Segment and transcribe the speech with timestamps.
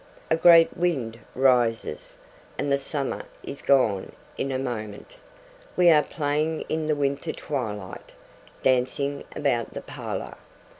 [0.31, 2.17] A great wind rises,
[2.57, 5.19] and the summer is gone in a moment.
[5.77, 8.11] We are playing in the winter twilight,
[8.63, 10.37] dancing about the parlour.